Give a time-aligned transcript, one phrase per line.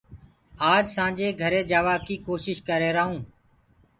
[0.73, 3.23] آج سآنٚجي گھري جآوآ ڪيٚ ڪوشيٚش ڪر ريهرآئونٚ